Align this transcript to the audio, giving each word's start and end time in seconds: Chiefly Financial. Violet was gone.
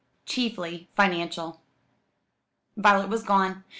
Chiefly 0.25 0.89
Financial. 0.95 1.61
Violet 2.75 3.07
was 3.09 3.21
gone. 3.21 3.63